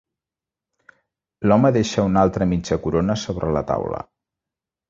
[1.51, 4.05] L'home deixa una altra mitja corona sobre la taula.